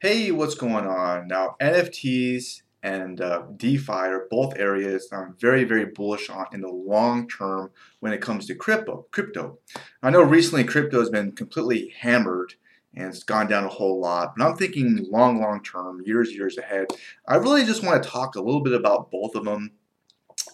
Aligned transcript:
Hey, 0.00 0.30
what's 0.30 0.54
going 0.54 0.86
on? 0.86 1.26
Now, 1.28 1.56
NFTs 1.60 2.62
and 2.82 3.20
uh, 3.20 3.42
DeFi 3.56 3.92
are 3.92 4.28
both 4.30 4.56
areas 4.56 5.08
I'm 5.10 5.34
very, 5.40 5.64
very 5.64 5.86
bullish 5.86 6.30
on 6.30 6.46
in 6.52 6.60
the 6.60 6.68
long 6.68 7.28
term 7.28 7.70
when 8.00 8.12
it 8.12 8.20
comes 8.20 8.46
to 8.46 8.54
crypto. 8.54 9.06
Crypto. 9.10 9.58
I 10.02 10.10
know 10.10 10.22
recently 10.22 10.64
crypto 10.64 11.00
has 11.00 11.10
been 11.10 11.32
completely 11.32 11.92
hammered 11.98 12.54
and 12.94 13.08
it's 13.08 13.24
gone 13.24 13.48
down 13.48 13.64
a 13.64 13.68
whole 13.68 14.00
lot, 14.00 14.34
but 14.36 14.44
I'm 14.44 14.56
thinking 14.56 15.06
long, 15.10 15.40
long 15.40 15.62
term, 15.62 16.02
years, 16.04 16.32
years 16.32 16.56
ahead. 16.56 16.86
I 17.26 17.36
really 17.36 17.64
just 17.64 17.82
want 17.82 18.02
to 18.02 18.08
talk 18.08 18.36
a 18.36 18.40
little 18.40 18.62
bit 18.62 18.74
about 18.74 19.10
both 19.10 19.34
of 19.34 19.44
them. 19.44 19.72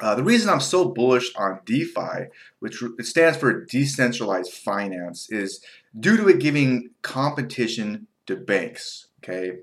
Uh, 0.00 0.14
the 0.14 0.24
reason 0.24 0.50
I'm 0.50 0.60
so 0.60 0.88
bullish 0.88 1.34
on 1.36 1.60
DeFi, 1.64 2.28
which 2.58 2.82
stands 3.00 3.38
for 3.38 3.64
decentralized 3.66 4.52
finance, 4.52 5.30
is 5.30 5.60
due 5.98 6.16
to 6.16 6.28
it 6.28 6.40
giving 6.40 6.90
competition 7.02 8.08
to 8.26 8.36
banks. 8.36 9.08
Okay, 9.22 9.58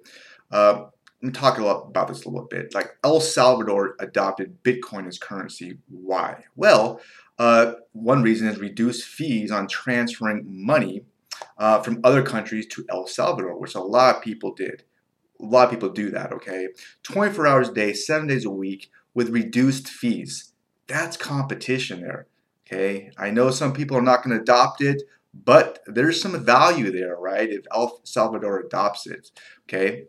uh, 0.52 0.86
me 1.21 1.32
talk 1.32 1.57
a 1.57 1.64
lot 1.64 1.88
about 1.88 2.07
this 2.07 2.25
a 2.25 2.29
little 2.29 2.47
bit. 2.47 2.74
Like 2.74 2.97
El 3.04 3.19
Salvador 3.19 3.96
adopted 4.00 4.64
Bitcoin 4.64 5.07
as 5.07 5.18
currency. 5.18 5.78
Why? 5.89 6.43
Well, 6.56 7.00
uh, 7.38 7.74
one 7.93 8.24
reason 8.24 8.47
is 8.47 8.60
reduce 8.60 9.04
fees 9.04 9.52
on 9.52 9.68
transferring 9.68 10.43
money 10.47 11.04
uh, 11.57 11.82
from 11.82 12.02
other 12.04 12.24
countries 12.24 12.68
to 12.68 12.86
El 12.89 13.07
Salvador, 13.07 13.57
which 13.57 13.75
a 13.75 13.79
lot 13.79 14.16
of 14.16 14.21
people 14.21 14.54
did. 14.54 14.83
A 15.39 15.46
lot 15.46 15.66
of 15.66 15.71
people 15.71 15.89
do 15.89 16.11
that. 16.11 16.32
Okay, 16.33 16.69
24 17.04 17.47
hours 17.47 17.69
a 17.69 17.74
day, 17.74 17.93
seven 17.93 18.28
days 18.28 18.46
a 18.46 18.50
week, 18.50 18.89
with 19.14 19.30
reduced 19.30 19.88
fees. 19.88 20.54
That's 20.88 21.18
competition 21.18 22.02
there. 22.02 22.28
Okay, 22.66 23.11
I 23.18 23.32
know 23.32 23.52
some 23.52 23.74
people 23.74 23.97
are 23.97 24.02
not 24.02 24.24
going 24.24 24.36
to 24.36 24.41
adopt 24.41 24.82
it, 24.82 25.04
but 25.33 25.79
there's 25.85 26.21
some 26.21 26.43
value 26.43 26.91
there, 26.91 27.15
right? 27.15 27.49
If 27.49 27.65
El 27.73 28.01
Salvador 28.03 28.59
adopts 28.59 29.07
it, 29.07 29.31
okay. 29.63 30.05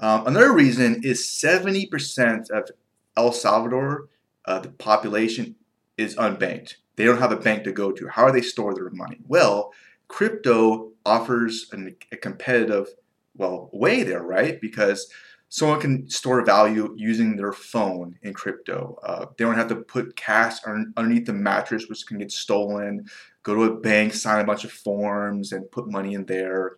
Um, 0.00 0.26
another 0.26 0.52
reason 0.52 1.00
is 1.04 1.20
70% 1.20 2.50
of 2.50 2.70
El 3.16 3.32
Salvador, 3.32 4.08
uh, 4.44 4.60
the 4.60 4.70
population, 4.70 5.56
is 5.96 6.14
unbanked. 6.16 6.74
They 6.96 7.04
don't 7.04 7.18
have 7.18 7.32
a 7.32 7.36
bank 7.36 7.64
to 7.64 7.72
go 7.72 7.92
to. 7.92 8.08
How 8.08 8.26
do 8.26 8.32
they 8.32 8.40
store 8.40 8.74
their 8.74 8.90
money? 8.90 9.18
Well, 9.26 9.72
crypto 10.08 10.92
offers 11.04 11.68
an, 11.72 11.96
a 12.12 12.16
competitive, 12.16 12.88
well, 13.36 13.70
way 13.72 14.02
there, 14.02 14.22
right? 14.22 14.60
Because 14.60 15.10
someone 15.48 15.80
can 15.80 16.08
store 16.10 16.44
value 16.44 16.94
using 16.96 17.36
their 17.36 17.52
phone 17.52 18.16
in 18.22 18.34
crypto. 18.34 18.98
Uh, 19.02 19.26
they 19.36 19.44
don't 19.44 19.54
have 19.54 19.68
to 19.68 19.76
put 19.76 20.16
cash 20.16 20.56
underneath 20.64 21.26
the 21.26 21.32
mattress, 21.32 21.86
which 21.88 22.06
can 22.06 22.18
get 22.18 22.30
stolen. 22.30 23.06
Go 23.48 23.54
to 23.54 23.62
a 23.62 23.80
bank, 23.80 24.12
sign 24.12 24.42
a 24.42 24.44
bunch 24.44 24.64
of 24.64 24.70
forms, 24.70 25.52
and 25.52 25.70
put 25.70 25.90
money 25.90 26.12
in 26.12 26.26
there. 26.26 26.76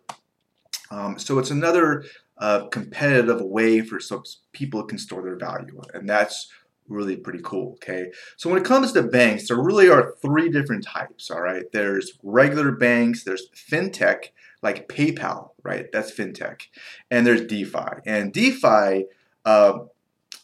Um, 0.89 1.19
so 1.19 1.37
it's 1.37 1.51
another 1.51 2.05
uh, 2.37 2.67
competitive 2.67 3.41
way 3.41 3.81
for 3.81 3.99
so 3.99 4.23
people 4.53 4.81
can 4.83 4.97
store 4.97 5.21
their 5.21 5.35
value, 5.35 5.81
and 5.93 6.07
that's 6.07 6.49
really 6.87 7.17
pretty 7.17 7.41
cool. 7.43 7.73
Okay, 7.73 8.13
so 8.37 8.49
when 8.49 8.57
it 8.57 8.63
comes 8.63 8.93
to 8.93 9.03
banks, 9.03 9.49
there 9.49 9.61
really 9.61 9.89
are 9.89 10.15
three 10.21 10.47
different 10.47 10.85
types. 10.85 11.29
All 11.29 11.41
right, 11.41 11.65
there's 11.73 12.13
regular 12.23 12.71
banks, 12.71 13.25
there's 13.25 13.49
fintech 13.49 14.29
like 14.61 14.87
PayPal, 14.87 15.49
right? 15.63 15.91
That's 15.91 16.13
fintech. 16.13 16.67
And 17.09 17.27
there's 17.27 17.45
DeFi. 17.47 17.99
And 18.05 18.31
DeFi, 18.31 19.07
uh, 19.43 19.79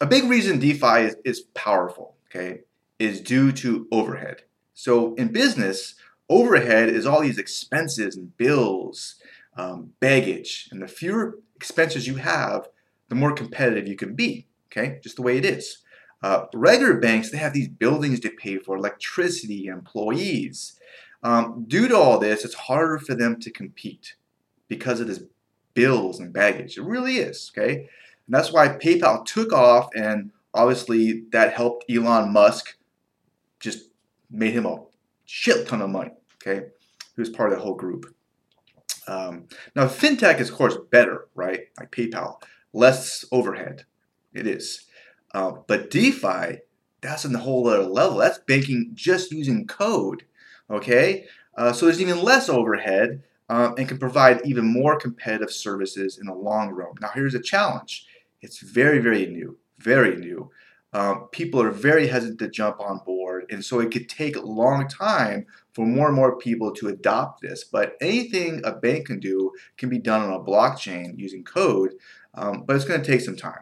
a 0.01 0.05
big 0.05 0.25
reason 0.25 0.59
DeFi 0.59 1.03
is, 1.03 1.15
is 1.23 1.39
powerful, 1.53 2.15
okay, 2.29 2.63
is 2.99 3.21
due 3.21 3.53
to 3.53 3.87
overhead. 3.93 4.41
So 4.73 5.15
in 5.15 5.29
business, 5.29 5.95
overhead 6.29 6.89
is 6.89 7.05
all 7.05 7.21
these 7.21 7.37
expenses 7.37 8.15
and 8.15 8.35
bills, 8.37 9.15
um, 9.55 9.93
baggage. 9.99 10.69
And 10.71 10.81
the 10.81 10.87
fewer 10.87 11.39
expenses 11.55 12.07
you 12.07 12.15
have, 12.15 12.67
the 13.09 13.15
more 13.15 13.33
competitive 13.33 13.87
you 13.87 13.95
can 13.95 14.15
be, 14.15 14.47
okay? 14.67 14.99
Just 15.01 15.15
the 15.15 15.21
way 15.21 15.37
it 15.37 15.45
is. 15.45 15.79
Uh, 16.21 16.45
regular 16.53 16.95
banks, 16.95 17.29
they 17.29 17.37
have 17.37 17.53
these 17.53 17.67
buildings 17.67 18.19
to 18.21 18.29
pay 18.29 18.57
for, 18.57 18.75
electricity, 18.75 19.67
employees. 19.67 20.79
Um, 21.23 21.65
due 21.67 21.87
to 21.87 21.95
all 21.95 22.19
this, 22.19 22.43
it's 22.43 22.53
harder 22.53 22.99
for 22.99 23.15
them 23.15 23.39
to 23.39 23.51
compete 23.51 24.15
because 24.67 24.99
of 24.99 25.07
this 25.07 25.21
bills 25.73 26.19
and 26.19 26.33
baggage. 26.33 26.77
It 26.77 26.83
really 26.83 27.17
is, 27.17 27.51
okay? 27.55 27.75
And 27.75 28.35
that's 28.35 28.51
why 28.51 28.67
PayPal 28.67 29.25
took 29.25 29.53
off, 29.53 29.89
and 29.95 30.31
obviously 30.53 31.23
that 31.31 31.53
helped 31.53 31.85
Elon 31.89 32.33
Musk 32.33 32.77
just 33.59 33.89
made 34.29 34.53
him 34.53 34.65
a 34.65 34.83
shit 35.25 35.67
ton 35.67 35.81
of 35.81 35.89
money, 35.89 36.11
okay? 36.41 36.67
Was 37.15 37.29
part 37.29 37.51
of 37.51 37.57
the 37.57 37.63
whole 37.63 37.75
group. 37.75 38.13
Um, 39.07 39.47
now, 39.75 39.87
fintech 39.87 40.39
is, 40.39 40.49
of 40.49 40.55
course, 40.55 40.77
better, 40.91 41.27
right? 41.33 41.61
Like 41.79 41.91
PayPal, 41.91 42.41
less 42.73 43.25
overhead. 43.31 43.85
It 44.33 44.45
is. 44.45 44.85
Uh, 45.33 45.53
but 45.67 45.89
DeFi, 45.89 46.59
that's 47.01 47.25
on 47.25 47.31
the 47.31 47.39
whole 47.39 47.67
other 47.67 47.83
level. 47.83 48.17
That's 48.19 48.37
banking 48.37 48.91
just 48.93 49.31
using 49.31 49.65
code 49.65 50.23
okay? 50.69 51.25
Uh, 51.55 51.73
so 51.73 51.85
there's 51.85 52.01
even 52.01 52.21
less 52.21 52.49
overhead 52.49 53.23
um, 53.49 53.75
and 53.77 53.87
can 53.87 53.97
provide 53.97 54.41
even 54.45 54.65
more 54.65 54.99
competitive 54.99 55.51
services 55.51 56.17
in 56.17 56.27
the 56.27 56.33
long 56.33 56.69
run. 56.69 56.93
Now 57.01 57.09
here's 57.13 57.35
a 57.35 57.41
challenge. 57.41 58.05
It's 58.41 58.59
very, 58.59 58.99
very 58.99 59.25
new, 59.25 59.57
very 59.79 60.15
new. 60.15 60.51
Um, 60.93 61.27
people 61.31 61.61
are 61.61 61.71
very 61.71 62.07
hesitant 62.07 62.39
to 62.39 62.49
jump 62.49 62.79
on 62.79 63.01
board, 63.05 63.26
and 63.49 63.63
so 63.63 63.79
it 63.79 63.91
could 63.91 64.09
take 64.09 64.35
a 64.35 64.41
long 64.41 64.87
time 64.87 65.45
for 65.73 65.85
more 65.85 66.07
and 66.07 66.15
more 66.15 66.37
people 66.37 66.71
to 66.73 66.87
adopt 66.87 67.41
this. 67.41 67.63
But 67.63 67.95
anything 68.01 68.61
a 68.63 68.73
bank 68.73 69.07
can 69.07 69.19
do 69.19 69.51
can 69.77 69.89
be 69.89 69.99
done 69.99 70.21
on 70.21 70.33
a 70.33 70.39
blockchain 70.43 71.17
using 71.17 71.43
code, 71.43 71.93
um, 72.33 72.63
but 72.65 72.75
it's 72.75 72.85
going 72.85 73.01
to 73.01 73.05
take 73.05 73.21
some 73.21 73.35
time. 73.35 73.61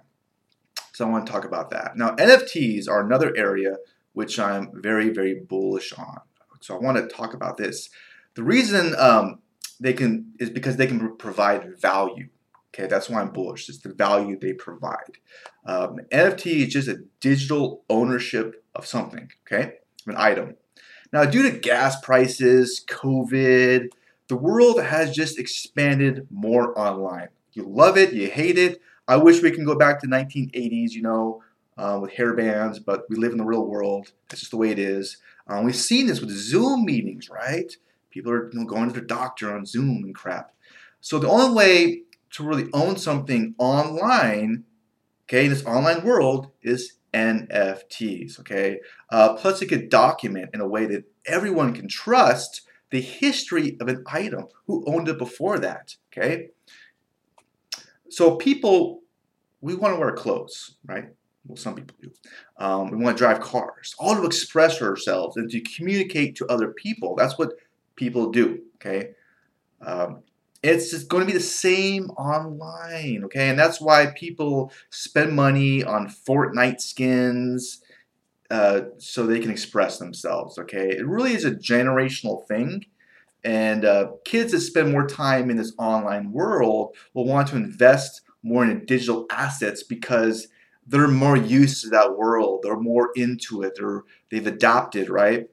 So 0.93 1.05
I 1.05 1.09
want 1.09 1.25
to 1.25 1.31
talk 1.31 1.43
about 1.43 1.71
that. 1.71 1.97
Now, 1.97 2.15
NFTs 2.15 2.87
are 2.89 3.05
another 3.05 3.35
area 3.35 3.77
which 4.13 4.39
I'm 4.39 4.69
very, 4.73 5.09
very 5.09 5.35
bullish 5.35 5.91
on. 5.93 6.21
So 6.61 6.75
I 6.75 6.79
want 6.79 6.97
to 6.97 7.13
talk 7.13 7.33
about 7.33 7.57
this. 7.57 7.89
The 8.35 8.43
reason 8.43 8.95
um, 8.97 9.39
they 9.79 9.93
can 9.93 10.31
is 10.39 10.49
because 10.49 10.77
they 10.77 10.87
can 10.87 11.15
provide 11.17 11.79
value. 11.79 12.29
Okay, 12.75 12.87
that's 12.87 13.09
why 13.09 13.21
I'm 13.21 13.31
bullish. 13.31 13.69
It's 13.69 13.77
the 13.77 13.93
value 13.93 14.37
they 14.37 14.51
provide. 14.51 15.17
Um, 15.65 15.99
NFT 16.11 16.67
is 16.67 16.73
just 16.73 16.89
a 16.89 17.03
digital 17.21 17.83
ownership 17.89 18.65
of 18.75 18.85
something. 18.85 19.31
Okay, 19.45 19.75
an 20.07 20.15
item. 20.17 20.57
Now, 21.13 21.23
due 21.23 21.43
to 21.43 21.57
gas 21.57 21.99
prices, 22.01 22.83
COVID, 22.89 23.87
the 24.27 24.35
world 24.35 24.81
has 24.81 25.15
just 25.15 25.39
expanded 25.39 26.27
more 26.29 26.77
online. 26.77 27.29
You 27.53 27.63
love 27.63 27.97
it, 27.97 28.11
you 28.11 28.29
hate 28.29 28.57
it. 28.57 28.81
I 29.07 29.15
wish 29.15 29.41
we 29.41 29.51
can 29.51 29.63
go 29.63 29.77
back 29.77 30.01
to 30.01 30.07
1980s, 30.07 30.91
you 30.91 31.03
know, 31.03 31.43
uh, 31.77 31.99
with 32.01 32.11
hair 32.11 32.33
bands, 32.33 32.79
but 32.79 33.03
we 33.09 33.15
live 33.15 33.31
in 33.31 33.37
the 33.37 33.45
real 33.45 33.65
world. 33.65 34.11
That's 34.27 34.41
just 34.41 34.51
the 34.51 34.57
way 34.57 34.71
it 34.71 34.79
is. 34.79 35.17
Um, 35.47 35.63
we've 35.63 35.75
seen 35.75 36.07
this 36.07 36.19
with 36.19 36.31
Zoom 36.31 36.83
meetings, 36.83 37.29
right? 37.29 37.71
People 38.09 38.33
are 38.33 38.51
you 38.51 38.59
know, 38.59 38.65
going 38.65 38.87
to 38.89 38.93
their 38.93 39.03
doctor 39.05 39.55
on 39.55 39.65
Zoom 39.65 40.03
and 40.03 40.15
crap. 40.15 40.51
So 40.99 41.19
the 41.19 41.29
only 41.29 41.55
way 41.55 42.01
to 42.35 42.43
really 42.43 42.69
own 42.73 42.97
something 42.97 43.55
online, 43.57 44.63
okay, 45.25 45.45
in 45.45 45.51
this 45.51 45.65
online 45.65 46.03
world, 46.03 46.51
is 46.61 46.93
NFTs, 47.13 48.39
okay? 48.39 48.79
Uh, 49.09 49.33
plus, 49.33 49.61
it 49.61 49.67
could 49.67 49.89
document 49.89 50.49
in 50.53 50.61
a 50.61 50.67
way 50.67 50.85
that 50.85 51.05
everyone 51.25 51.73
can 51.73 51.87
trust 51.87 52.61
the 52.91 53.01
history 53.01 53.77
of 53.79 53.87
an 53.87 54.03
item, 54.07 54.47
who 54.67 54.83
owned 54.87 55.09
it 55.09 55.17
before 55.17 55.59
that, 55.59 55.95
okay? 56.11 56.49
So 58.09 58.35
people, 58.35 59.01
we 59.61 59.75
want 59.75 59.95
to 59.95 59.99
wear 59.99 60.11
clothes, 60.11 60.75
right? 60.85 61.09
well, 61.47 61.57
some 61.57 61.75
people 61.75 61.95
do. 62.01 62.11
Um, 62.57 62.89
we 62.89 62.97
want 62.97 63.17
to 63.17 63.21
drive 63.21 63.39
cars, 63.39 63.93
all 63.99 64.15
to 64.15 64.25
express 64.25 64.81
ourselves 64.81 65.37
and 65.37 65.49
to 65.51 65.61
communicate 65.61 66.35
to 66.37 66.47
other 66.47 66.69
people. 66.73 67.15
That's 67.15 67.37
what 67.37 67.53
people 67.95 68.31
do. 68.31 68.61
Okay, 68.75 69.11
um, 69.81 70.23
it's 70.65 70.89
just 70.89 71.09
going 71.09 71.21
to 71.21 71.27
be 71.27 71.37
the 71.37 71.43
same 71.43 72.09
online. 72.11 73.23
Okay, 73.25 73.49
and 73.49 73.59
that's 73.59 73.79
why 73.79 74.07
people 74.07 74.71
spend 74.89 75.33
money 75.33 75.83
on 75.83 76.09
Fortnite 76.09 76.81
skins 76.81 77.81
uh, 78.49 78.81
so 78.97 79.25
they 79.25 79.39
can 79.39 79.51
express 79.51 79.99
themselves. 79.99 80.57
Okay, 80.57 80.89
it 80.89 81.05
really 81.05 81.33
is 81.33 81.45
a 81.45 81.51
generational 81.51 82.47
thing. 82.47 82.85
And 83.43 83.85
uh, 83.85 84.07
kids 84.25 84.53
that 84.53 84.61
spend 84.61 84.91
more 84.91 85.05
time 85.05 85.51
in 85.51 85.57
this 85.57 85.73
online 85.77 86.31
world 86.31 86.95
will 87.13 87.27
want 87.27 87.47
to 87.49 87.55
invest 87.55 88.21
more 88.41 88.63
in 88.63 88.85
digital 88.85 89.27
assets 89.29 89.83
because 89.83 90.47
they're 90.87 91.07
more 91.07 91.37
used 91.37 91.83
to 91.83 91.89
that 91.89 92.17
world. 92.17 92.61
They're 92.63 92.79
more 92.79 93.11
into 93.15 93.61
it. 93.61 93.73
They're 93.77 94.03
they've 94.31 94.47
adopted 94.47 95.09
right, 95.09 95.47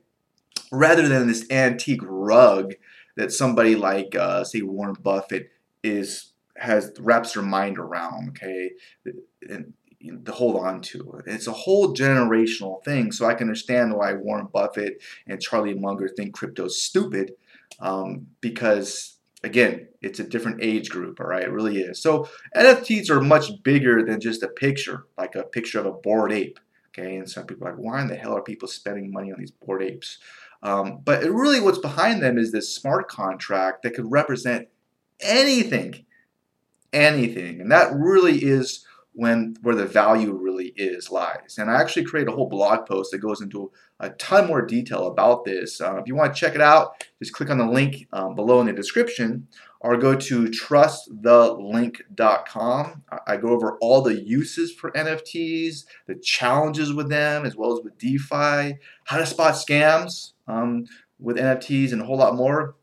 rather 0.70 1.06
than 1.06 1.26
this 1.26 1.50
antique 1.50 2.02
rug 2.02 2.74
that 3.16 3.32
somebody 3.32 3.74
like 3.74 4.14
uh, 4.14 4.44
say 4.44 4.62
Warren 4.62 4.96
Buffett 5.00 5.50
is 5.82 6.32
has 6.56 6.92
wraps 7.00 7.34
their 7.34 7.42
mind 7.42 7.78
around. 7.78 8.30
Okay, 8.30 8.70
and 9.48 9.72
to 10.24 10.32
hold 10.32 10.56
on 10.56 10.80
to 10.80 11.12
it. 11.18 11.24
It's 11.26 11.46
a 11.46 11.52
whole 11.52 11.94
generational 11.94 12.82
thing. 12.84 13.12
So 13.12 13.26
I 13.26 13.34
can 13.34 13.46
understand 13.46 13.94
why 13.94 14.14
Warren 14.14 14.48
Buffett 14.52 15.02
and 15.26 15.40
Charlie 15.40 15.74
Munger 15.74 16.08
think 16.08 16.34
crypto's 16.34 16.82
stupid 16.82 17.32
um, 17.80 18.26
because 18.40 19.18
again, 19.44 19.88
it's 20.00 20.20
a 20.20 20.24
different 20.24 20.62
age 20.62 20.88
group, 20.88 21.20
all 21.20 21.26
right? 21.26 21.42
It 21.42 21.50
really 21.50 21.78
is. 21.78 22.00
So 22.00 22.28
NFTs 22.56 23.10
are 23.10 23.20
much 23.20 23.62
bigger 23.62 24.04
than 24.04 24.20
just 24.20 24.42
a 24.42 24.48
picture, 24.48 25.06
like 25.18 25.34
a 25.34 25.42
picture 25.42 25.80
of 25.80 25.86
a 25.86 25.92
bored 25.92 26.32
ape. 26.32 26.58
Okay, 26.88 27.16
and 27.16 27.28
some 27.28 27.46
people 27.46 27.66
are 27.66 27.70
like, 27.70 27.80
why 27.80 28.02
in 28.02 28.06
the 28.06 28.16
hell 28.16 28.36
are 28.36 28.42
people 28.42 28.68
spending 28.68 29.10
money 29.10 29.32
on 29.32 29.38
these 29.38 29.50
bored 29.50 29.82
apes? 29.82 30.18
Um, 30.62 31.00
but 31.04 31.24
really, 31.24 31.60
what's 31.60 31.78
behind 31.78 32.22
them 32.22 32.38
is 32.38 32.52
this 32.52 32.74
smart 32.74 33.08
contract 33.08 33.82
that 33.82 33.94
could 33.94 34.10
represent 34.10 34.68
anything, 35.20 36.04
anything, 36.92 37.60
and 37.60 37.70
that 37.72 37.92
really 37.94 38.44
is 38.44 38.86
when 39.14 39.56
where 39.62 39.74
the 39.74 39.86
value 39.86 40.32
really 40.32 40.72
is 40.76 41.10
lies. 41.10 41.56
And 41.58 41.68
I 41.70 41.80
actually 41.80 42.04
create 42.04 42.28
a 42.28 42.32
whole 42.32 42.48
blog 42.48 42.86
post 42.86 43.10
that 43.10 43.18
goes 43.18 43.42
into 43.42 43.70
a 44.00 44.08
ton 44.10 44.46
more 44.46 44.62
detail 44.62 45.06
about 45.06 45.44
this. 45.44 45.80
Uh, 45.80 45.96
if 45.96 46.06
you 46.06 46.14
want 46.14 46.34
to 46.34 46.40
check 46.40 46.54
it 46.54 46.60
out, 46.60 47.04
just 47.18 47.32
click 47.34 47.50
on 47.50 47.58
the 47.58 47.66
link 47.66 48.06
um, 48.12 48.34
below 48.34 48.60
in 48.60 48.66
the 48.66 48.72
description 48.72 49.46
or 49.80 49.96
go 49.96 50.14
to 50.14 50.44
trustthelink.com. 50.44 53.02
I 53.26 53.36
go 53.36 53.48
over 53.48 53.76
all 53.80 54.00
the 54.00 54.14
uses 54.14 54.72
for 54.72 54.92
NFTs, 54.92 55.84
the 56.06 56.14
challenges 56.14 56.94
with 56.94 57.10
them, 57.10 57.44
as 57.44 57.56
well 57.56 57.76
as 57.76 57.82
with 57.84 57.98
DeFi, 57.98 58.78
how 59.04 59.18
to 59.18 59.26
spot 59.26 59.54
scams 59.54 60.34
um, 60.46 60.86
with 61.18 61.36
NFTs, 61.36 61.92
and 61.92 62.00
a 62.00 62.04
whole 62.04 62.18
lot 62.18 62.36
more. 62.36 62.76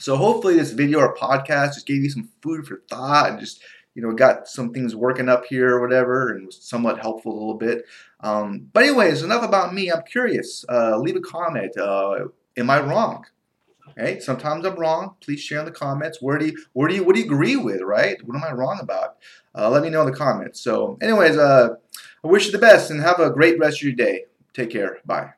So 0.00 0.16
hopefully 0.16 0.56
this 0.56 0.72
video 0.72 0.98
or 0.98 1.14
podcast 1.14 1.74
just 1.74 1.86
gave 1.86 2.02
you 2.02 2.10
some 2.10 2.30
food 2.42 2.66
for 2.66 2.82
thought 2.88 3.30
and 3.30 3.38
just 3.38 3.62
you 3.94 4.02
know, 4.02 4.12
got 4.12 4.48
some 4.48 4.72
things 4.72 4.94
working 4.94 5.28
up 5.28 5.44
here 5.44 5.76
or 5.76 5.80
whatever, 5.80 6.30
and 6.30 6.46
was 6.46 6.62
somewhat 6.62 7.00
helpful 7.00 7.32
a 7.32 7.38
little 7.38 7.54
bit. 7.54 7.84
Um, 8.20 8.68
but 8.72 8.84
anyways, 8.84 9.22
enough 9.22 9.42
about 9.42 9.74
me. 9.74 9.90
I'm 9.90 10.02
curious. 10.02 10.64
Uh, 10.68 10.98
leave 10.98 11.16
a 11.16 11.20
comment. 11.20 11.76
Uh, 11.76 12.26
am 12.56 12.70
I 12.70 12.80
wrong? 12.80 13.24
Okay, 13.90 14.20
sometimes 14.20 14.64
I'm 14.64 14.76
wrong. 14.76 15.16
Please 15.20 15.40
share 15.40 15.58
in 15.58 15.66
the 15.66 15.70
comments. 15.70 16.22
Where 16.22 16.38
do 16.38 16.46
you, 16.46 16.56
where 16.72 16.88
do 16.88 16.94
you, 16.94 17.04
what 17.04 17.14
do 17.14 17.20
you 17.20 17.26
agree 17.26 17.56
with? 17.56 17.82
Right? 17.82 18.16
What 18.26 18.36
am 18.36 18.44
I 18.44 18.52
wrong 18.52 18.78
about? 18.80 19.16
Uh, 19.54 19.68
let 19.68 19.82
me 19.82 19.90
know 19.90 20.00
in 20.00 20.10
the 20.10 20.16
comments. 20.16 20.60
So, 20.60 20.96
anyways, 21.02 21.36
uh, 21.36 21.74
I 22.24 22.26
wish 22.26 22.46
you 22.46 22.52
the 22.52 22.58
best 22.58 22.90
and 22.90 23.00
have 23.00 23.20
a 23.20 23.30
great 23.30 23.58
rest 23.58 23.78
of 23.78 23.82
your 23.82 23.92
day. 23.92 24.24
Take 24.54 24.70
care. 24.70 24.98
Bye. 25.04 25.32